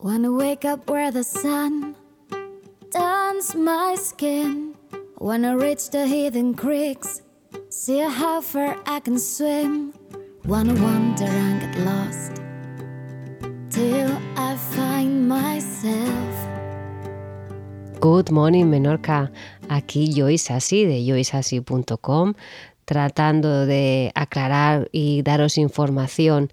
[0.00, 1.96] Wanna wake up where the sun
[2.92, 4.76] turns my skin.
[5.18, 7.22] Wanna reach the hidden creeks,
[7.68, 9.92] see how far I can swim.
[10.44, 12.40] Wanna wander and get lost
[13.70, 16.34] till I find myself.
[17.98, 19.32] Good morning, Menorca.
[19.68, 22.34] Aquí Joyce Así de joyceasí.com
[22.88, 26.50] tratando de aclarar y daros información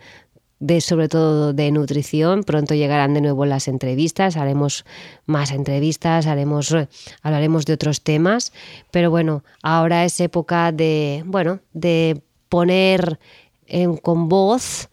[0.79, 2.43] sobre todo de nutrición.
[2.43, 4.85] Pronto llegarán de nuevo las entrevistas, haremos
[5.25, 6.75] más entrevistas, haremos
[7.21, 8.53] hablaremos de otros temas,
[8.91, 13.19] pero bueno, ahora es época de, bueno, de poner
[14.01, 14.89] con voz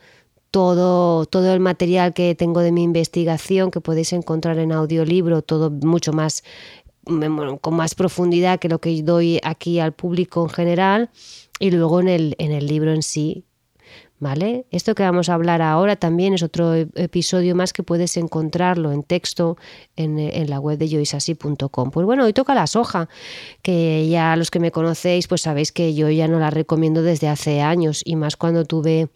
[0.51, 5.71] todo, todo el material que tengo de mi investigación que podéis encontrar en audiolibro, todo
[5.71, 6.45] mucho más
[7.61, 11.11] con más profundidad que lo que doy aquí al público en general
[11.59, 13.45] y luego en el, en el libro en sí.
[14.23, 14.67] ¿Vale?
[14.71, 19.03] Esto que vamos a hablar ahora también es otro episodio más que puedes encontrarlo en
[19.03, 19.57] texto
[19.97, 21.91] en, la web de joisasi.com.
[21.91, 23.09] Pues bueno, hoy toca la soja,
[23.63, 27.27] que ya los que me conocéis pues sabéis que yo ya no la recomiendo desde
[27.27, 29.09] hace años y más cuando tuve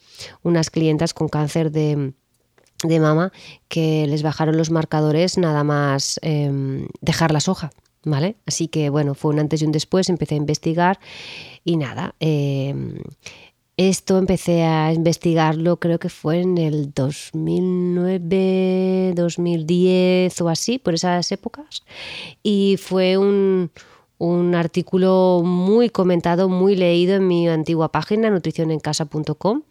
[0.43, 2.13] unas clientas con cáncer de,
[2.83, 3.31] de mama
[3.69, 7.71] que les bajaron los marcadores nada más eh, dejar la soja.
[8.09, 8.37] ¿Vale?
[8.47, 10.99] Así que bueno, fue un antes y un después, empecé a investigar
[11.65, 12.15] y nada.
[12.21, 12.73] Eh,
[13.77, 21.31] esto empecé a investigarlo, creo que fue en el 2009, 2010 o así, por esas
[21.31, 21.83] épocas.
[22.43, 23.71] Y fue un,
[24.19, 29.63] un artículo muy comentado, muy leído en mi antigua página, nutricionencasa.com.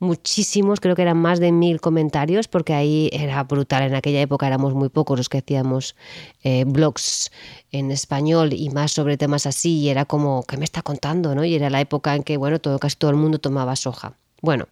[0.00, 3.84] Muchísimos, creo que eran más de mil comentarios, porque ahí era brutal.
[3.84, 5.94] En aquella época éramos muy pocos los que hacíamos
[6.42, 7.30] eh, blogs
[7.70, 9.78] en español y más sobre temas así.
[9.78, 11.34] Y era como, ¿qué me está contando?
[11.36, 11.44] ¿no?
[11.44, 14.16] Y era la época en que, bueno, todo, casi todo el mundo tomaba soja.
[14.40, 14.66] Bueno,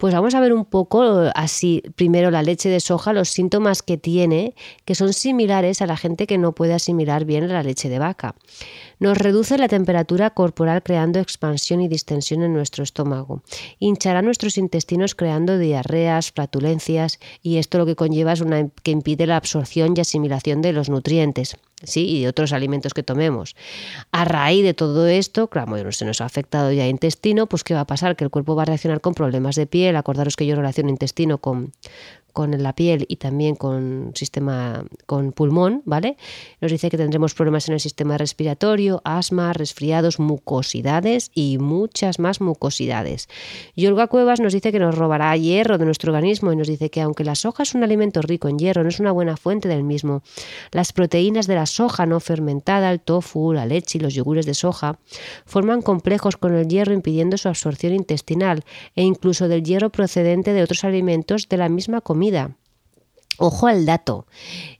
[0.00, 3.98] pues vamos a ver un poco así, primero la leche de soja, los síntomas que
[3.98, 4.54] tiene,
[4.86, 8.34] que son similares a la gente que no puede asimilar bien la leche de vaca.
[8.98, 13.42] Nos reduce la temperatura corporal creando expansión y distensión en nuestro estómago.
[13.78, 19.26] Hinchará nuestros intestinos creando diarreas, flatulencias y esto lo que conlleva es una que impide
[19.26, 21.58] la absorción y asimilación de los nutrientes.
[21.82, 22.08] ¿Sí?
[22.08, 23.56] y de otros alimentos que tomemos.
[24.12, 27.64] A raíz de todo esto, claro, bueno, se nos ha afectado ya el intestino, pues
[27.64, 28.16] ¿qué va a pasar?
[28.16, 29.96] Que el cuerpo va a reaccionar con problemas de piel.
[29.96, 31.72] Acordaros que yo relaciono intestino con,
[32.32, 36.16] con la piel y también con sistema con pulmón, ¿vale?
[36.60, 42.40] Nos dice que tendremos problemas en el sistema respiratorio, asma, resfriados, mucosidades y muchas más
[42.40, 43.28] mucosidades.
[43.74, 47.00] Y Cuevas nos dice que nos robará hierro de nuestro organismo y nos dice que
[47.00, 49.84] aunque la soja es un alimento rico en hierro, no es una buena fuente del
[49.84, 50.22] mismo.
[50.72, 54.54] Las proteínas de la soja no fermentada, el tofu, la leche y los yogures de
[54.54, 54.98] soja
[55.44, 58.64] forman complejos con el hierro impidiendo su absorción intestinal
[58.96, 62.19] e incluso del hierro procedente de otros alimentos de la misma comida
[63.38, 64.26] Ojo al dato.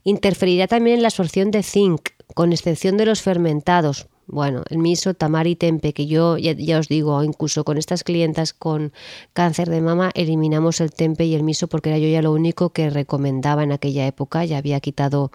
[0.03, 4.07] Interferirá también en la absorción de zinc, con excepción de los fermentados.
[4.27, 8.93] Bueno, el miso, tamari, tempe, que yo ya, os digo, incluso con estas clientas con
[9.33, 12.69] cáncer de mama, eliminamos el tempe y el miso porque era yo ya lo único
[12.69, 14.45] que recomendaba en aquella época.
[14.45, 15.31] Ya había quitado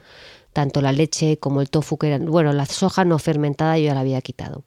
[0.52, 3.94] tanto la leche como el tofu, que eran, bueno, la soja no fermentada yo ya
[3.94, 4.64] la había quitado.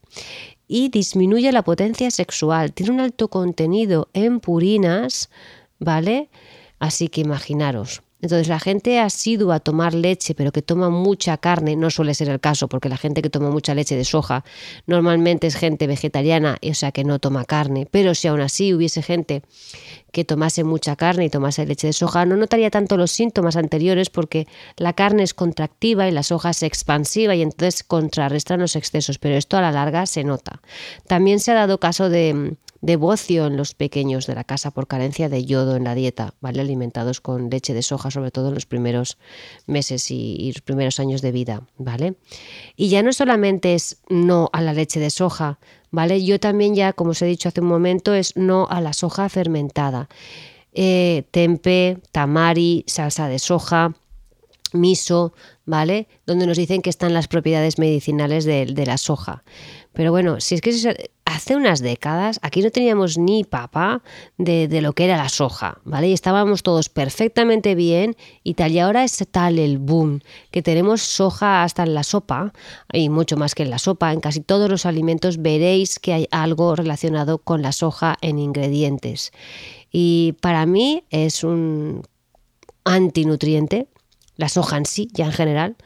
[0.68, 2.74] Y disminuye la potencia sexual.
[2.74, 5.32] Tiene un alto contenido en purinas,
[5.80, 6.30] ¿vale?
[6.80, 8.02] Así que imaginaros.
[8.22, 12.28] Entonces la gente asidua a tomar leche, pero que toma mucha carne, no suele ser
[12.30, 14.44] el caso, porque la gente que toma mucha leche de soja
[14.88, 17.88] normalmente es gente vegetariana, o sea que no toma carne.
[17.90, 19.42] Pero si aún así hubiese gente
[20.12, 24.10] que tomase mucha carne y tomase leche de soja, no notaría tanto los síntomas anteriores
[24.10, 24.48] porque
[24.78, 29.36] la carne es contractiva y la soja es expansiva y entonces contrarrestan los excesos, pero
[29.36, 30.62] esto a la larga se nota.
[31.08, 34.88] También se ha dado caso de de bocio en los pequeños de la casa por
[34.88, 36.62] carencia de yodo en la dieta, ¿vale?
[36.62, 39.18] Alimentados con leche de soja, sobre todo en los primeros
[39.66, 42.16] meses y, los primeros años de vida, ¿vale?
[42.76, 45.60] Y ya no solamente es no a la leche de soja,
[45.92, 46.24] ¿vale?
[46.24, 49.30] Yo también ya, como os he dicho hace un momento, es no a la soja
[49.30, 50.10] fermentada.
[50.74, 53.96] Eh, tempe, tamari, salsa de soja,
[54.74, 55.34] miso,
[55.66, 56.08] ¿vale?
[56.26, 59.44] Donde nos dicen que están las propiedades medicinales de, de la soja.
[59.94, 60.72] Pero bueno, si es que
[61.40, 64.04] hace unas décadas aquí no teníamos ni papa
[64.38, 66.10] de, lo que era la soja, ¿vale?
[66.10, 68.74] Y estábamos todos perfectamente bien y tal.
[68.74, 70.20] Y ahora es tal el boom
[70.52, 72.52] que tenemos soja hasta en la sopa
[72.92, 74.12] y mucho más que en la sopa.
[74.12, 79.32] En casi todos los alimentos veréis que hay algo relacionado con la soja en ingredientes.
[79.94, 82.04] Y para mí es un
[82.84, 83.88] antinutriente,
[84.36, 85.78] la soja en sí, ya en general.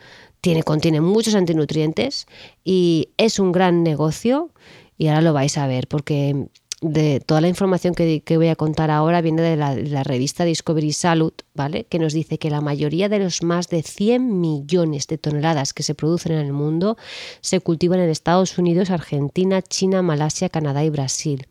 [0.42, 2.26] Tiene, contiene muchos antinutrientes
[2.66, 4.50] y es un gran negocio
[5.04, 6.48] y ahora lo vais a ver porque
[6.80, 11.34] de toda la información que, voy a contar ahora viene de la, revista Discovery Salud,
[11.54, 11.84] ¿vale?
[11.84, 15.84] Que nos dice que la mayoría de los más de 100 millones de toneladas que
[15.84, 16.96] se producen en el mundo
[17.42, 21.48] se cultivan en Estados Unidos, Argentina, China, Malasia, Canadá y Brasil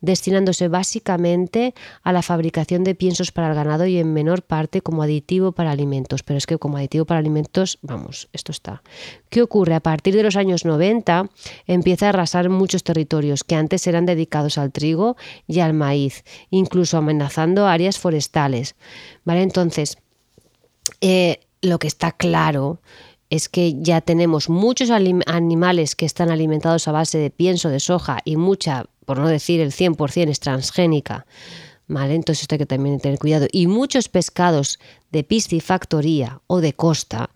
[0.00, 5.02] destinándose básicamente a la fabricación de piensos para el ganado y en menor parte como
[5.02, 6.22] aditivo para alimentos.
[6.22, 8.82] Pero es que como aditivo para alimentos, vamos, esto está.
[9.28, 9.74] ¿Qué ocurre?
[9.74, 11.28] A partir de los años 90
[11.66, 15.16] empieza a arrasar muchos territorios que antes eran dedicados al trigo
[15.46, 18.74] y al maíz, incluso amenazando áreas forestales.
[19.24, 19.42] ¿Vale?
[19.42, 19.98] Entonces,
[21.00, 22.80] eh, lo que está claro
[23.30, 28.18] es que ya tenemos muchos animales que están alimentados a base de pienso de soja
[28.24, 31.26] y mucha por no decir el 100% es transgénica.
[31.88, 32.14] ¿Vale?
[32.14, 33.48] Entonces esto hay que también tener cuidado.
[33.50, 34.78] Y muchos pescados
[35.10, 37.30] de piscifactoría o de costa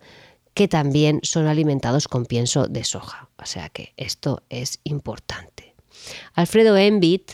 [0.53, 3.27] que también son alimentados con pienso de soja.
[3.37, 5.75] O sea que esto es importante.
[6.33, 7.33] Alfredo Envit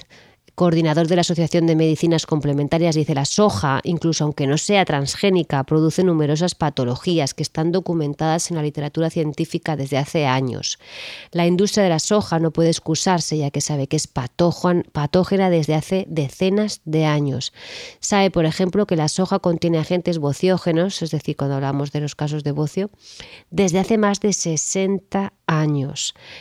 [0.62, 5.64] coordinador de la Asociación de Medicinas Complementarias, dice la soja, incluso aunque no sea transgénica,
[5.64, 10.78] produce numerosas patologías que están documentadas en la literatura científica desde hace años.
[11.32, 15.74] La industria de la soja no puede excusarse ya que sabe que es patógena desde
[15.74, 17.54] hace decenas de años.
[18.00, 22.14] Sabe, por ejemplo, que la soja contiene agentes bociógenos, es decir, cuando hablamos de los
[22.14, 22.92] casos de bocio,
[23.50, 25.41] desde hace más de 60 años.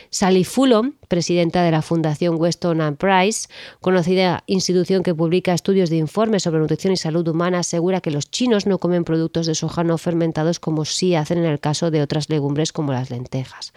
[0.09, 3.49] Sally Fulham, presidenta de la Fundación Weston and Price,
[3.81, 8.31] conocida institución que publica estudios de informes sobre nutrición y salud humana, asegura que los
[8.31, 12.01] chinos no comen productos de soja no fermentados como sí hacen en el caso de
[12.01, 13.73] otras legumbres como las lentejas,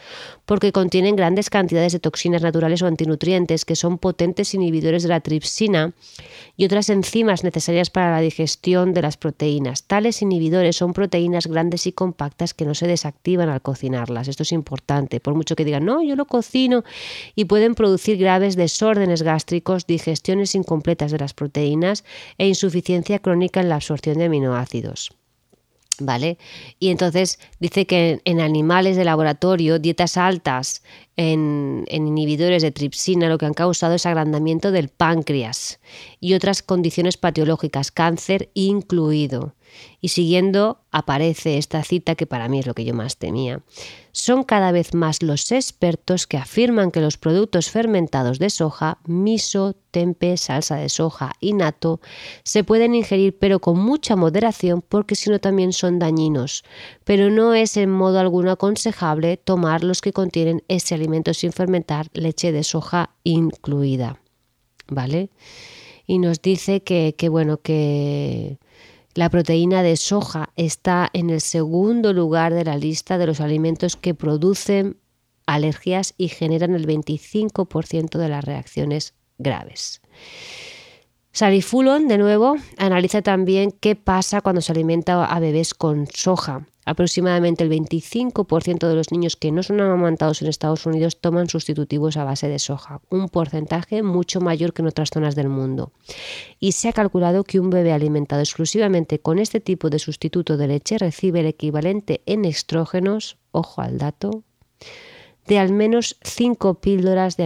[0.46, 5.20] porque contienen grandes cantidades de toxinas naturales o antinutrientes que son potentes inhibidores de la
[5.20, 5.94] tripsina
[6.56, 9.82] y otras enzimas necesarias para la digestión de las proteínas.
[9.82, 14.28] Tales inhibidores son proteínas grandes y compactas que no se desactivan al cocinarlas.
[14.28, 16.84] Esto es importante por mucho que digan, no, yo lo cocino,
[17.34, 22.04] y pueden producir graves desórdenes gástricos, digestiones incompletas de las proteínas
[22.36, 25.10] e insuficiencia crónica en la absorción de aminoácidos.
[26.00, 26.38] ¿Vale?
[26.80, 30.82] Y entonces dice que en animales de laboratorio, dietas altas
[31.16, 35.78] en, en, inhibidores de tripsina lo que han causado es agrandamiento del páncreas
[36.18, 39.54] y otras condiciones patológicas, cáncer incluido.
[40.00, 43.62] Y siguiendo aparece esta cita que para mí es lo que yo más temía.
[44.12, 49.74] Son cada vez más los expertos que afirman que los productos fermentados de soja, miso,
[49.90, 52.00] tempe, salsa de soja y nato,
[52.44, 56.64] se pueden ingerir pero con mucha moderación porque si no también son dañinos,
[57.02, 62.08] pero no es en modo alguno aconsejable tomar los que contienen ese alimento sin fermentar,
[62.12, 64.20] leche de soja incluida.
[64.86, 65.30] ¿Vale?
[66.06, 68.58] Y nos dice que, que bueno, que
[69.14, 73.96] la proteína de soja está en el segundo lugar de la lista de los alimentos
[73.96, 74.96] que producen
[75.46, 80.00] alergias y generan el 25% de las reacciones graves.
[81.36, 86.69] Sally Fulon, de nuevo, analiza también qué pasa cuando se alimenta a bebés con soja.
[86.84, 92.16] Aproximadamente el 25% de los niños que no son amamantados en Estados Unidos toman sustitutivos
[92.16, 95.90] a base de soja, un porcentaje mucho mayor que en otras zonas del mundo.
[96.60, 100.69] Y se ha calculado que un bebé alimentado exclusivamente con este tipo de sustituto de
[100.69, 104.44] leche recibe el equivalente en estrógenos, ojo al dato,
[105.46, 107.44] de al menos 5 píldoras de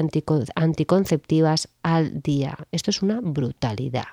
[0.54, 2.56] anticonceptivas al día.
[2.72, 4.06] Esto es una brutalidad.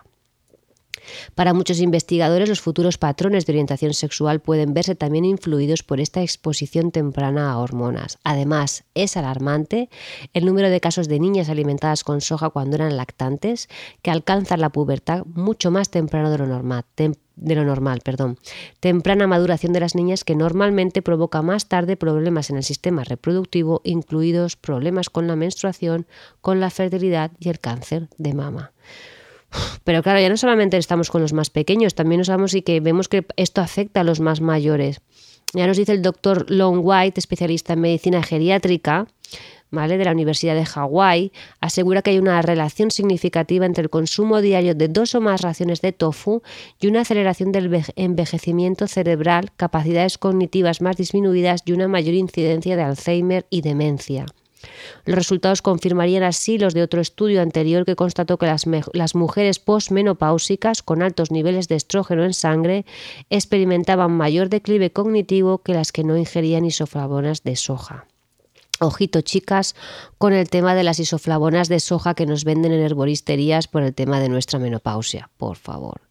[1.36, 6.22] Para muchos investigadores, los futuros patrones de orientación sexual pueden verse también influidos por esta
[6.22, 8.20] exposición temprana a hormonas.
[8.24, 9.90] Además, es alarmante
[10.34, 13.70] el número de casos de niñas alimentadas con soja cuando eran lactantes
[14.02, 16.86] que alcanzan la pubertad mucho más temprano de lo normal.
[16.96, 18.38] de lo normal, perdón.
[18.80, 23.82] Temprana maduración de las niñas que normalmente provoca más tarde problemas en el sistema reproductivo,
[23.84, 26.08] incluidos problemas con la menstruación,
[26.42, 28.72] con la fertilidad y el cáncer de mama.
[29.84, 32.80] Pero claro, ya no solamente estamos con los más pequeños, también nos vamos y que
[32.80, 35.02] vemos que esto afecta a los más mayores.
[35.54, 39.08] Ya nos dice el doctor Long White, especialista en medicina geriátrica,
[39.72, 39.98] ¿vale?
[39.98, 41.32] de la Universidad de Hawái,
[41.62, 45.82] asegura que hay una relación significativa entre el consumo diario de dos o más raciones
[45.82, 46.42] de tofu
[46.80, 52.84] y una aceleración del envejecimiento cerebral, capacidades cognitivas más disminuidas y una mayor incidencia de
[52.84, 54.26] Alzheimer y demencia.
[55.06, 60.84] Los resultados confirmarían así los de otro estudio anterior que constató que las, mujeres posmenopáusicas
[60.84, 62.86] con altos niveles de estrógeno en sangre
[63.30, 68.06] experimentaban mayor declive cognitivo que las que no ingerían isoflavonas de soja.
[68.80, 69.74] Ojito, chicas,
[70.18, 73.94] con el tema de las isoflavonas de soja que nos venden en herboristerías por el
[73.94, 76.02] tema de nuestra menopausia, por favor.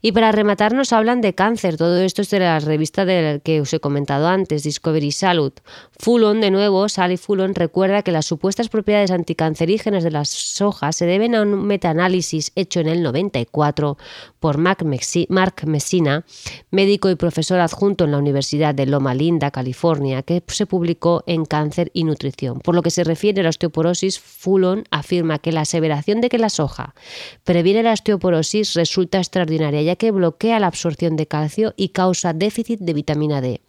[0.00, 1.78] Y para rematar nos hablan de cáncer.
[1.78, 5.52] Todo esto es de la revista del que os he comentado antes, Discovery Salud.
[5.98, 11.06] Fulon, de nuevo, Sally Fulon recuerda que las supuestas propiedades anticancerígenas de la soja se
[11.06, 13.96] deben a un metaanálisis hecho en el 94
[14.40, 16.26] por Mark Messina,
[16.70, 21.46] médico y profesor adjunto en la Universidad de Loma Linda, California, que se publicó en
[21.46, 22.60] Cáncer y Nutrición.
[22.60, 26.36] Por lo que se refiere a la osteoporosis, Fulon afirma que la aseveración de que
[26.36, 26.94] la soja
[27.44, 29.43] previene la osteoporosis resulta extraordinaria,
[29.96, 33.60] que bloquea la absorción de calcio y causa déficit de vitamina D.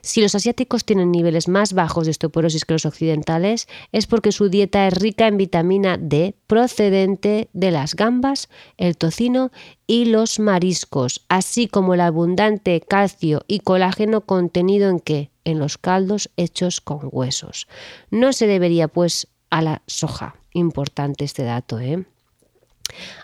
[0.00, 4.48] Si los asiáticos tienen niveles más bajos de osteoporosis que los occidentales, es porque su
[4.48, 9.50] dieta es rica en vitamina D procedente de las gambas, el tocino
[9.86, 15.30] y los mariscos, así como el abundante calcio y colágeno contenido en qué?
[15.44, 17.68] En los caldos hechos con huesos.
[18.10, 20.36] No se debería pues a la soja.
[20.52, 22.04] Importante este dato, ¿eh?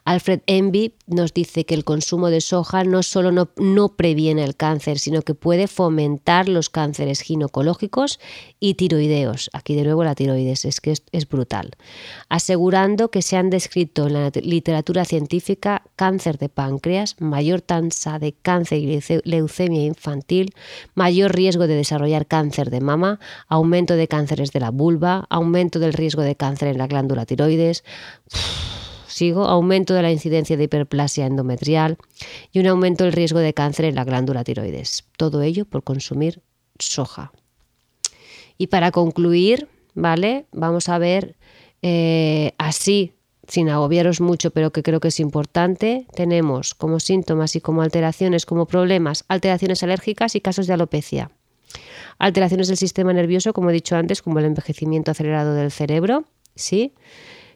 [0.05, 4.99] Alfred Envy nos dice que el consumo de soja no solo no, previene el cáncer,
[4.99, 8.19] sino que puede fomentar los cánceres ginecológicos
[8.59, 9.51] y tiroideos.
[9.53, 11.77] Aquí de nuevo la tiroides, es que es, brutal.
[12.29, 18.33] Asegurando que se han descrito en la literatura científica cáncer de páncreas, mayor tasa de
[18.33, 20.53] cáncer y leucemia infantil,
[20.95, 25.93] mayor riesgo de desarrollar cáncer de mama, aumento de cánceres de la vulva, aumento del
[25.93, 27.85] riesgo de cáncer en la glándula tiroides
[29.13, 31.99] sigo, aumento de la incidencia de hiperplasia endometrial
[32.53, 35.05] y un aumento del riesgo de cáncer en la glándula tiroides.
[35.17, 36.43] Todo ello por consumir
[36.79, 37.33] soja.
[38.59, 40.47] Y para concluir, ¿vale?
[40.53, 41.37] Vamos a ver
[41.83, 43.15] eh, así,
[43.49, 48.47] sin agobiaros mucho, pero que creo que es importante, tenemos como síntomas y como alteraciones,
[48.47, 51.31] como problemas, alteraciones alérgicas y casos de alopecia.
[52.19, 56.95] Alteraciones del sistema nervioso, como he dicho antes, como el envejecimiento acelerado del cerebro, ¿sí?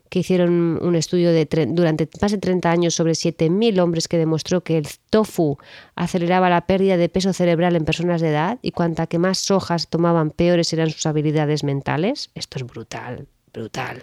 [0.09, 4.63] Que hicieron un estudio de durante más de 30 años sobre 7.000 hombres que demostró
[4.63, 5.59] que el tofu
[5.95, 9.89] aceleraba la pérdida de peso cerebral en personas de edad y cuanta que más sojas
[9.89, 12.31] tomaban, peores eran sus habilidades mentales.
[12.35, 14.03] Esto es brutal, brutal.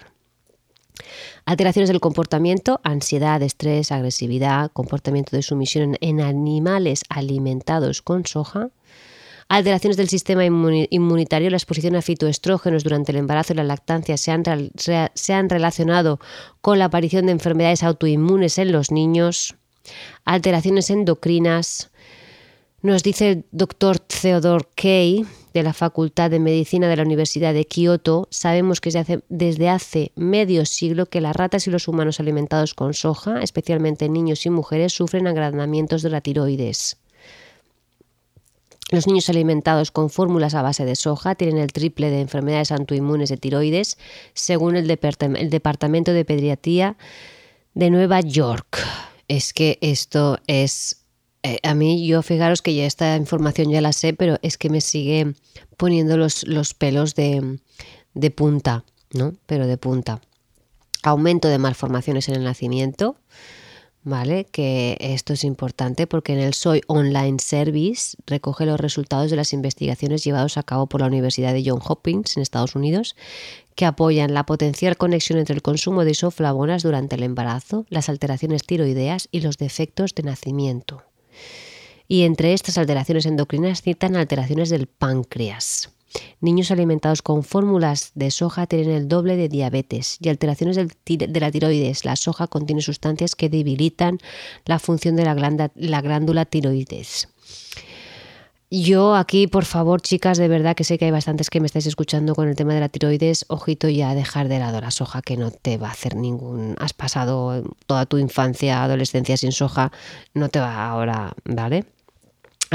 [1.45, 8.69] Alteraciones del comportamiento, ansiedad, estrés, agresividad, comportamiento de sumisión en animales alimentados con soja
[9.53, 14.31] Alteraciones del sistema inmunitario, la exposición a fitoestrógenos durante el embarazo y la lactancia se
[14.31, 14.43] han,
[14.75, 16.19] se han relacionado
[16.59, 19.55] con la aparición de enfermedades autoinmunes en los niños.
[20.25, 21.91] Alteraciones endocrinas.
[22.81, 27.65] Nos dice el doctor Theodore Kay de la Facultad de Medicina de la Universidad de
[27.65, 32.19] Kioto, sabemos que desde hace, desde hace, medio siglo que las ratas y los humanos
[32.19, 37.02] alimentados con soja, especialmente niños y mujeres, sufren agrandamientos de la tiroides.
[38.93, 43.29] Los niños alimentados con fórmulas a base de soja tienen el triple de enfermedades autoinmunes
[43.29, 43.97] de tiroides,
[44.35, 46.95] según el, Departamento de Pediatría
[47.73, 48.77] de Nueva York.
[49.27, 51.07] Es que esto es...
[51.41, 54.69] Eh, a mí, yo fijaros que ya esta información ya la sé, pero es que
[54.69, 55.33] me sigue
[55.75, 57.57] poniendo los, los pelos de,
[58.13, 59.33] de punta, ¿no?
[59.47, 60.21] Pero de punta.
[61.01, 63.15] Aumento de malformaciones en el nacimiento,
[64.03, 64.45] ¿vale?
[64.45, 69.53] Que esto es importante porque en el Soy Online Service recoge los resultados de las
[69.53, 73.15] investigaciones llevadas a cabo por la Universidad de Johns Hopkins en Estados Unidos
[73.75, 78.63] que apoyan la potencial conexión entre el consumo de isoflavonas durante el embarazo, las alteraciones
[78.63, 81.03] tiroideas y los defectos de nacimiento.
[82.07, 85.89] Y entre estas alteraciones endocrinas citan alteraciones del páncreas.
[86.41, 91.51] Niños alimentados con fórmulas de soja tienen el doble de diabetes y alteraciones de la
[91.51, 92.05] tiroides.
[92.05, 94.19] La soja contiene sustancias que debilitan
[94.65, 97.29] la función de la, glándula, tiroides.
[98.69, 101.85] Yo aquí, por favor, chicas, de verdad que sé que hay bastantes que me estáis
[101.85, 105.21] escuchando con el tema de la tiroides, ojito ya a dejar de lado la soja,
[105.21, 106.75] que no te va a hacer ningún...
[106.79, 109.91] Has pasado toda tu infancia, adolescencia sin soja,
[110.33, 111.85] no te va ahora, ¿vale?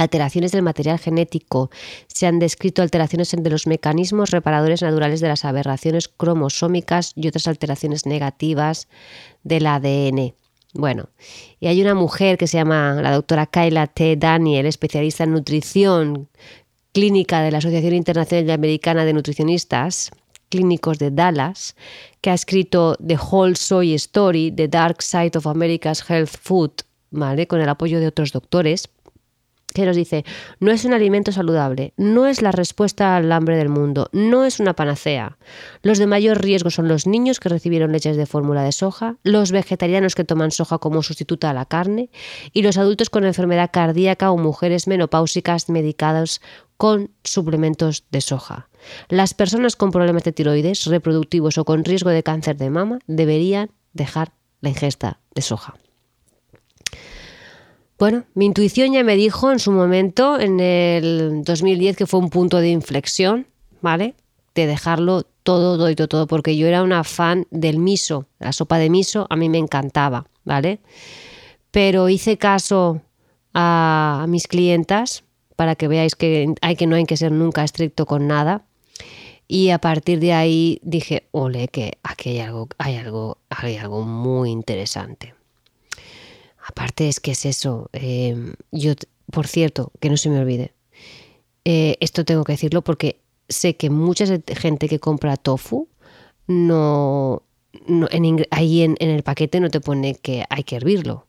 [0.00, 1.71] Alteraciones del material genético.
[2.07, 7.49] Se han descrito alteraciones entre los mecanismos reparadores naturales de las aberraciones cromosómicas y otras
[7.49, 8.88] alteraciones negativas
[9.43, 10.35] del ADN.
[10.75, 11.09] Bueno,
[11.61, 14.17] y hay una mujer que se llama la doctora Kayla T.
[14.17, 16.28] Daniel, especialista en nutrición
[16.93, 20.11] clínica de la Asociación Internacional Americana de Nutricionistas
[20.50, 21.76] Clínicos de Dallas,
[22.21, 26.73] que ha escrito The Whole Soy Story, The Dark Side of America's Health Food,
[27.11, 27.47] ¿vale?
[27.47, 28.88] con el apoyo de otros doctores
[29.75, 30.25] que nos dice,
[30.61, 34.61] no es un alimento saludable, no es la respuesta al hambre del mundo, no es
[34.61, 35.39] una panacea.
[35.83, 39.53] Los de mayor riesgo son los niños que recibieron leches de fórmula de soja, los
[39.53, 42.11] vegetarianos que toman soja como sustituta a la carne
[42.53, 46.41] y los adultos con enfermedad cardíaca o mujeres menopáusicas medicadas
[46.77, 48.69] con suplementos de soja.
[49.09, 53.71] Las personas con problemas de tiroides, reproductivos o con riesgo de cáncer de mama deberían
[53.93, 55.75] dejar la ingesta de soja.
[57.99, 62.31] Bueno, mi intuición ya me dijo en su momento, en el 2010, que fue un
[62.31, 63.49] punto de inflexión,
[63.81, 64.14] ¿vale?
[64.55, 68.78] De dejarlo todo, todo, todo, todo, porque yo era una fan del miso, la sopa
[68.78, 70.78] de miso, a mí me encantaba, ¿vale?
[71.73, 73.02] Pero hice caso
[73.52, 75.25] a, mis clientas
[75.57, 78.64] para que veáis que, hay que no hay que ser nunca estricto con nada.
[79.49, 84.02] Y a partir de ahí dije, ole, que aquí hay algo, hay algo, hay algo
[84.02, 85.38] muy interesante.
[86.69, 87.89] Aparte es que es eso.
[87.95, 88.93] Eh, yo,
[89.33, 90.75] por cierto, que no se me olvide.
[91.65, 95.89] Eh, esto tengo que decirlo porque sé que mucha gente que compra tofu
[96.47, 97.43] no,
[98.51, 101.27] ahí en, el paquete no te pone que hay que hervirlo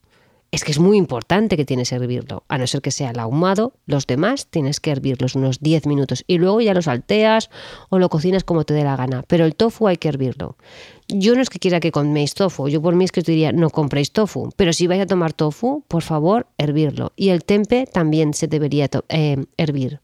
[0.52, 3.20] es que es muy importante que tienes que hervirlo, a no ser que sea el
[3.20, 7.50] ahumado, los demás tienes que hervirlos unos 10 minutos y luego ya lo salteas
[7.90, 10.58] o lo cocinas como te dé la gana, pero el tofu hay que hervirlo.
[11.08, 13.52] Yo no es que quiera que coméis tofu, yo por mí es que te diría
[13.52, 17.14] no compréis tofu, pero si vais a tomar tofu, por favor, hervirlo.
[17.16, 20.02] Y el tempe también se debería eh, hervir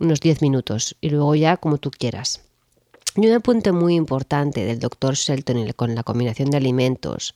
[0.00, 2.42] unos 10 minutos y luego ya como tú quieras.
[3.16, 7.34] Y un apunte muy importante del doctor Shelton con la combinación de alimentos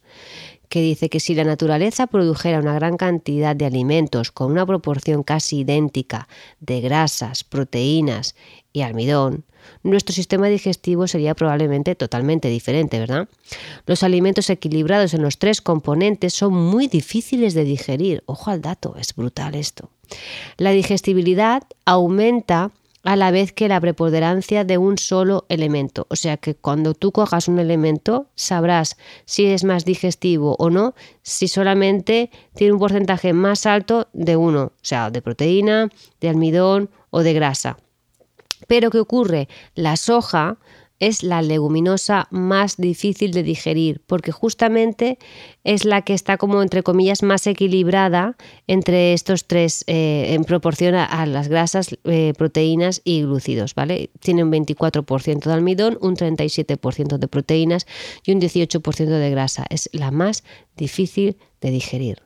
[0.68, 5.24] que dice que si la naturaleza produjera una gran cantidad de alimentos con una proporción
[5.24, 6.28] casi idéntica
[6.60, 8.36] de grasas, proteínas
[8.72, 9.44] y almidón,
[9.82, 13.28] nuestro sistema digestivo sería probablemente totalmente diferente, ¿verdad?
[13.86, 18.22] Los alimentos equilibrados en los tres componentes son muy difíciles de digerir.
[18.26, 19.90] Ojo al dato, es brutal esto.
[20.56, 22.70] La digestibilidad aumenta
[23.02, 26.06] a la vez que la preponderancia de un solo elemento.
[26.10, 30.94] O sea que cuando tú cojas un elemento sabrás si es más digestivo o no,
[31.22, 35.88] si solamente tiene un porcentaje más alto de uno, o sea, de proteína,
[36.20, 37.78] de almidón o de grasa.
[38.66, 39.48] Pero ¿qué ocurre?
[39.74, 40.58] La soja
[41.00, 45.18] es la leguminosa más difícil de digerir, porque justamente
[45.64, 50.94] es la que está como entre comillas más equilibrada entre estos tres eh, en proporción
[50.94, 54.10] a, las grasas, eh, proteínas y glúcidos, ¿vale?
[54.20, 57.86] Tiene un 24% de almidón, un 37% de proteínas
[58.24, 59.64] y un 18% de grasa.
[59.70, 60.44] Es la más
[60.76, 62.22] difícil de digerir.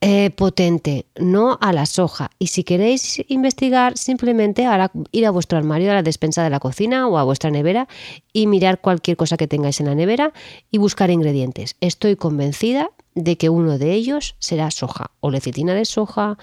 [0.00, 2.30] Eh, potente, no a la soja.
[2.38, 6.60] Y si queréis investigar, simplemente ahora ir a vuestro armario, a la despensa de la
[6.60, 7.88] cocina o a vuestra nevera
[8.32, 10.32] y mirar cualquier cosa que tengáis en la nevera
[10.70, 11.74] y buscar ingredientes.
[11.80, 16.38] Estoy convencida de que uno de ellos será soja o lecitina de soja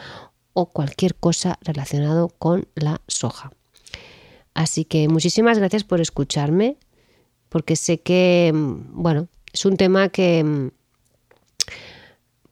[0.52, 3.52] o cualquier cosa relacionado con la soja.
[4.54, 6.76] Así que muchísimas gracias por escucharme,
[7.48, 10.72] porque sé que, mm, bueno, es un tema que mm,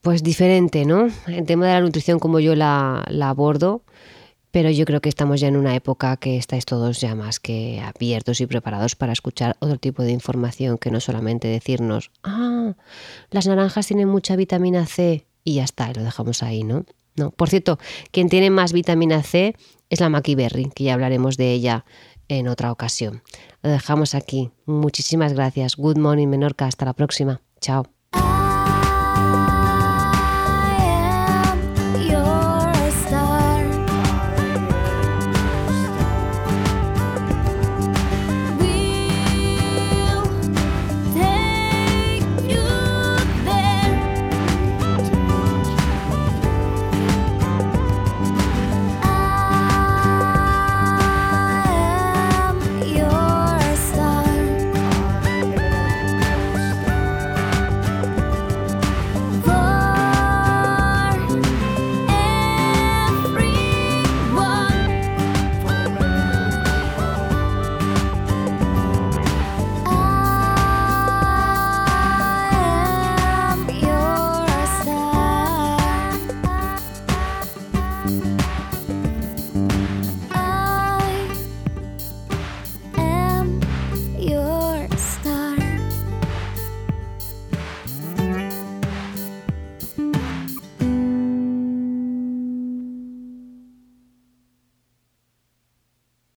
[0.04, 1.08] pues diferente, ¿no?
[1.28, 3.84] El tema de la nutrición como yo la, abordo,
[4.52, 7.82] pero yo creo que estamos ya en una época que estáis todos ya más que
[7.82, 12.74] abiertos y preparados para escuchar otro tipo de información que no solamente decirnos, ah,
[13.32, 16.86] las naranjas tienen mucha vitamina C y ya está, y lo dejamos ahí, ¿no?
[17.16, 17.80] No, por cierto,
[18.12, 19.56] quien tiene más vitamina C
[19.90, 21.86] es la Berry, que ya hablaremos de ella
[22.28, 23.24] en otra ocasión.
[23.62, 24.52] Lo dejamos aquí.
[24.66, 25.78] Muchísimas gracias.
[25.78, 26.66] Good morning, Menorca.
[26.66, 27.42] Hasta la próxima.
[27.62, 27.93] Chao.